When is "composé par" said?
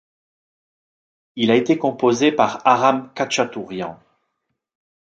1.77-2.65